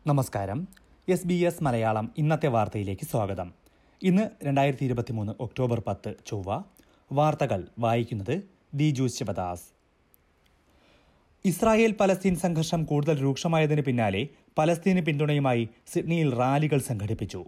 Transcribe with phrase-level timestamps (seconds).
[0.08, 0.68] നമസ്കാരം.
[1.10, 3.54] S B S Malayalam ഇന്നത്തെ വാർത്തയിലേക്ക് സ്വാഗതം.
[4.04, 6.64] ഇന്ന് രണ്ടായിരത്തി ഇരുപത്തി മൂന്ന് ഒക്ടോബർ പത്ത് ചൊവ്വ.
[7.12, 8.42] വാർത്തകൾ വായിക്കുന്നത്
[8.74, 9.75] ദിജു ശിവദാസ്.
[11.46, 14.28] ഇസ്രായേൽ പലസ്തീൻ സംഘർഷം കൂടുതൽ രൂക്ഷമായതിന് പിന്നാലെ
[14.58, 17.46] പലസ്തീന് പിന്തുണയുമായി സിഡ്നിയിൽ റാലികൾ സംഘടിപ്പിച്ചു.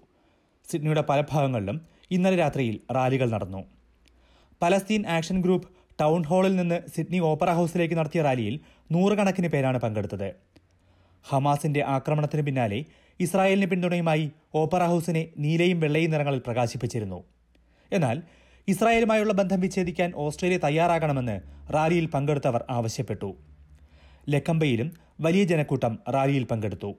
[0.72, 3.64] സിഡ്നിയുടെ പല ഭാഗങ്ങളിലും ഇന്നലെ രാത്രിയിൽ റാലികൾ നടന്നു.
[4.62, 5.70] പലസ്തീൻ ആക്ഷൻ ഗ്രൂപ്പ്
[6.02, 8.60] ടൗൺ ഹാളിൽ നിന്ന് സിഡ്നി ഓപ്പറ ഹൌസിലേക്ക് നടത്തിയ റാലിയിൽ
[8.92, 10.34] നൂറുകണക്കിന് പേരാണ് പങ്കെടുത്തത്.
[11.24, 12.86] ഹമാസിന്റെ ആക്രമണത്തിന് പിന്നാലെ
[13.20, 17.24] ഇസ്രായേലിന് പിന്തുണയുമായി ഓപ്പറ ഹൌസിനെ നീലയും വെള്ളയും നിറങ്ങളിൽ പ്രകാശിപ്പിച്ചിരുന്നു.
[17.92, 18.22] എന്നാൽ
[18.68, 21.42] ഇസ്രായേലുമായുള്ള ബന്ധം വിച്ഛേദിക്കാൻ ഓസ്ട്രേലിയ തയ്യാറാകണമെന്ന്
[21.74, 23.36] റാലിയിൽ പങ്കെടുത്തവർ ആവശ്യപ്പെട്ടു.
[24.30, 24.92] ലക്കംബയിലും
[25.22, 26.96] വലിയ ജനക്കൂട്ടം റാലിയിൽ പങ്കെടുത്തു.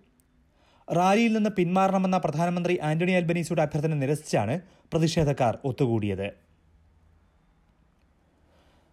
[0.96, 4.60] റാലിയിൽ നിന്ന് പിന്മാറണമെന്ന പ്രധാനമന്ത്രി ആന്റണി അൽബനീസിയുടെ അഭ്യർത്ഥന നിരസിച്ചാണ്
[4.92, 6.28] പ്രതിഷേധക്കാർ ഒത്തുകൂടിയത്.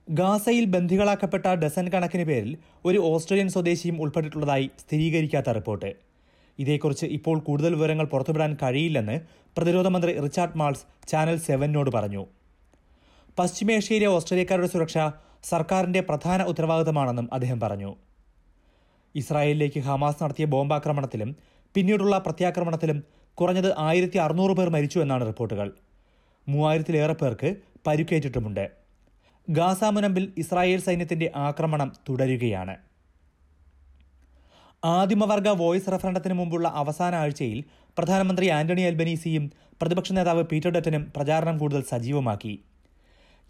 [0.09, 5.95] ഗാസയിൽ ബന്ധികളാക്കപ്പെട്ട ഡസൻ കണക്കിന് പേരിൽ ഒരു ഓസ്ട്രേലിയൻ സ്വദേശിയും ഉൾപ്പെട്ടിട്ടുള്ളതായി സ്ഥിരീകരിക്കാത്ത റിപ്പോർട്ട്.
[6.59, 9.19] ഇതേക്കുറിച്ച് ഇപ്പോൾ കൂടുതൽ വിവരങ്ങൾ പുറത്തുവിടാൻ കഴിയില്ലെന്ന്
[9.57, 12.25] പ്രതിരോധ മന്ത്രി റിച്ചാർഡ് മാൾസ് ചാനൽ സെവനോട് പറഞ്ഞു.
[13.39, 14.97] പശ്ചിമേഷ്യയിലെ ഓസ്ട്രേലിയക്കാരുടെ സുരക്ഷ
[15.43, 18.04] സർക്കാരിന്റെ പ്രധാന ഉത്തരവാദിത്തമാണെന്നും അദ്ദേഹം പറഞ്ഞു.
[19.15, 21.35] ഇസ്രായേലിലേക്ക് ഹമാസ് നടത്തിയ ബോംബാക്രമണത്തിലും
[21.75, 25.71] പിന്നീടുള്ള പ്രത്യാക്രമണത്തിലും കുറഞ്ഞത് ആയിരത്തി അറുന്നൂറ് പേർ മരിച്ചു എന്നാണ് റിപ്പോർട്ടുകൾ.
[26.49, 27.55] മൂവായിരത്തിലേറെ പേർക്ക്
[27.87, 28.71] പരുക്കേറ്റിട്ടുമുണ്ട്.
[29.49, 32.75] ഗാസ മുനമ്പിൽ ഇസ്രായേൽ സൈന്യത്തിന്റെ ആക്രമണം തുടരുകയാണ്.
[34.85, 37.63] ആദിമവർഗ വോയിസ് റഫറണ്ടത്തിന് മുമ്പുള്ള അവസാന ആഴ്ചയിൽ
[37.97, 42.59] പ്രധാനമന്ത്രി ആന്റണി അൽബനീസിയും പ്രതിപക്ഷ നേതാവ് പീറ്റർ ഡറ്റനും പ്രചാരണം കൂടുതൽ സജീവമാക്കി.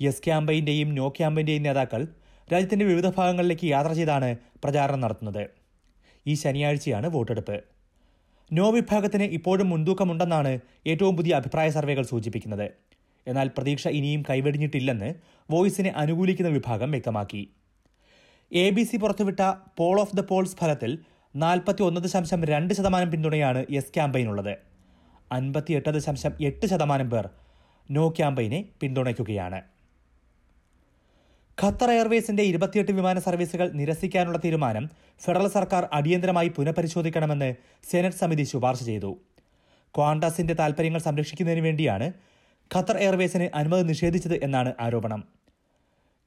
[0.02, 2.08] യെസ് ക്യാമ്പയിന്റെയും നോ ക്യാമ്പയിന്റെയും നേതാക്കൾ
[2.53, 5.49] രാജ്യത്തിന്റെ വിവിധ ഭാഗങ്ങളിലേക്ക് യാത്ര ചെയ്താണ് പ്രചാരണം നടത്തുന്നത്.
[6.27, 7.63] ഈ ശനിയാഴ്ചയാണ് വോട്ടെടുപ്പ്.
[8.53, 12.71] നോ വിഭാഗത്തിന് ഇപ്പോഴും മുൻതൂക്കമുണ്ടെന്നാണ് ഏറ്റവും പുതിയ അഭിപ്രായ സർവേകൾ സൂചിപ്പിക്കുന്നത്.
[13.27, 15.14] എന്നാൽ പ്രതീക്ഷ ഇനിയും കൈവെടിഞ്ഞിട്ടില്ലെന്ന്
[15.52, 17.49] വോയിസിനെ അനുകൂലിക്കുന്ന വിഭാഗം വ്യക്തമാക്കി.
[18.52, 19.39] എ ബി സി പുറത്തുവിട്ട
[19.77, 20.99] പോൾ ഓഫ് ദ പോൾസ് ഫലത്തിൽ
[21.36, 24.58] നാൽപ്പത്തി ഒന്ന് ദശാംശം രണ്ട് ശതമാനം പിന്തുണയാണ് യെസ് ക്യാമ്പയിനുള്ളത്.
[25.31, 27.30] അൻപത്തി എട്ട് ദശാംശം എട്ട് ശതമാനം പേർ
[27.91, 29.74] നോ ക്യാമ്പയിനെ പിന്തുണയ്ക്കുകയാണ്.
[31.58, 34.86] ഖത്തർ എയർവേസിന്റെ ഇരുപത്തിയെട്ട് വിമാന സർവീസുകൾ നിരസിക്കാനുള്ള തീരുമാനം
[35.23, 37.49] ഫെഡറൽ സർക്കാർ അടിയന്തരമായി പുനഃപരിശോധിക്കണമെന്ന്
[37.89, 39.11] സെനറ്റ് സമിതി ശുപാർശ ചെയ്തു.
[39.95, 42.08] ക്വാണ്ടസിന്റെ താൽപര്യങ്ങൾ സംരക്ഷിക്കുന്നതിന് വേണ്ടിയാണ്
[42.71, 45.23] ഖത്തർ എയർവേസിന് അനുമതി നിഷേധിച്ചത് എന്നാണ് ആരോപണം.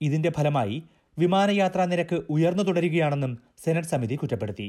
[0.00, 0.76] ഇതിന്റെ ഫലമായി
[1.16, 3.32] വിമാനയാത്രാ നിരക്ക് ഉയർന്നു തുടരുകയാണെന്നും
[3.64, 4.68] സെനറ്റ് സമിതി കുറ്റപ്പെടുത്തി.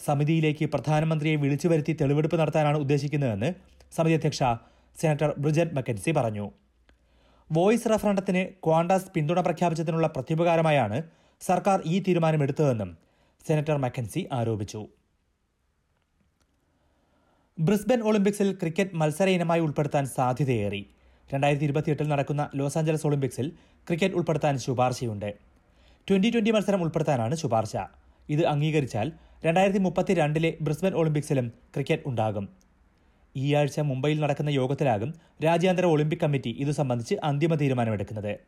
[0.00, 3.52] സമിതിയിലേക്ക് പ്രധാനമന്ത്രിയെ വിളിച്ചു വരുത്തി തെളിവെടുപ്പ് നടത്താനാണ് ഉദ്ദേശിക്കുന്നതെന്ന്
[3.96, 4.42] സമിതി അധ്യക്ഷ
[4.96, 6.46] സെനറ്റർ ബ്രിജൻ മക്കൻസി പറഞ്ഞു.
[7.56, 10.98] വോയിസ് റഫറണ്ടത്തിന് ക്വാണ്ടാസ് പിന്തുണ പ്രഖ്യാപിച്ചതിനുള്ള പ്രത്യുപകാരമായാണ്
[11.40, 12.90] സർക്കാർ ഈ തീരുമാനമെടുത്തതെന്നും
[13.46, 14.80] സെനറ്റർ മക്കൻസി ആരോപിച്ചു.
[17.58, 20.82] ബ്രിസ്ബൻ ഒളിമ്പിക്സിൽ ക്രിക്കറ്റ് മത്സര ഇനമായി ഉൾപ്പെടുത്താൻ സാധ്യതയേറി.
[21.32, 23.46] രണ്ടായിരത്തി ഇരുപത്തിയെട്ടിൽ നടക്കുന്ന ലോസ് ആഞ്ചലസ് ഒളിമ്പിക്സിൽ
[23.88, 25.30] ക്രിക്കറ്റ് ഉൾപ്പെടുത്താൻ ശുപാർശയുണ്ട്.
[26.08, 27.76] ട്വന്റി ട്വന്റി മത്സരം ഉൾപ്പെടുത്താനാണ് ശുപാർശ.
[28.28, 29.12] ഇത് അംഗീകരിച്ചാൽ
[29.46, 32.46] രണ്ടായിരത്തി മുപ്പത്തിരണ്ടിലെ ബ്രിസ്ബൻ ഒളിമ്പിക്സിലും ക്രിക്കറ്റ് ഉണ്ടാകും.
[33.36, 38.38] ഈ ആഴ്ച മുംബൈയിൽ നടക്കുന്ന യോഗത്തിലാകും രാജ്യാന്തര ഒളിമ്പിക് കമ്മിറ്റി ഇതു സംബന്ധിച്ച് അന്തിമ തീരുമാനമെടുക്കുന്നത്.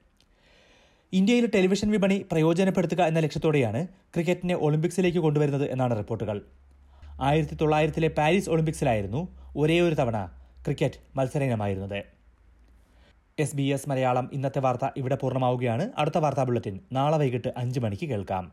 [1.12, 6.43] ഇന്ത്യയിൽ ടെലിവിഷൻ വിപണി പ്രയോജനപ്പെടുത്തുക എന്ന ലക്ഷ്യത്തോടെയാണ് ക്രിക്കറ്റിനെ ഒളിമ്പിക്സിലേക്ക് കൊണ്ടുവരുന്നത് എന്നാണ് റിപ്പോർട്ടുകൾ.
[7.21, 10.27] ആയിരത്തി തൊള്ളായിരത്തിലെ പാരീസ് ഒളിമ്പിക്സിലായിരുന്നു ഒരേ ഒരു തവണ
[10.65, 12.05] ക്രിക്കറ്റ് മത്സരയിനമായിരുന്നത്
[13.39, 15.91] എസ് ബി എസ് മലയാളം ഇന്നത്തെ വാർത്ത ഇവിടെ പൂർണമാവുകയാണ്.
[15.99, 18.53] അടുത്ത വാർത്താ ബുള്ളറ്റിൻ നാളെ വൈകിട്ട് അഞ്ച് മണിക്ക് കേൾക്കാം.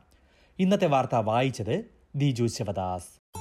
[0.60, 3.41] ഇന്നത്തെ വാർത്ത വായിച്ചത് ദിജു ശിവദാസ്.